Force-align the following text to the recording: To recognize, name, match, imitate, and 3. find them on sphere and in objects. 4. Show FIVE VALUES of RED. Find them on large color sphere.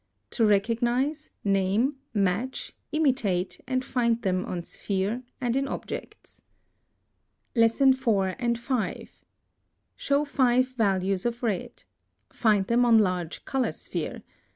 To 0.31 0.47
recognize, 0.47 1.29
name, 1.43 1.97
match, 2.11 2.73
imitate, 2.91 3.61
and 3.67 3.83
3. 3.83 3.91
find 3.91 4.21
them 4.23 4.45
on 4.47 4.63
sphere 4.63 5.21
and 5.39 5.55
in 5.55 5.67
objects. 5.67 6.41
4. 7.55 8.35
Show 9.95 10.25
FIVE 10.25 10.69
VALUES 10.69 11.25
of 11.27 11.43
RED. 11.43 11.83
Find 12.31 12.65
them 12.65 12.83
on 12.83 12.97
large 12.97 13.45
color 13.45 13.71
sphere. 13.71 14.23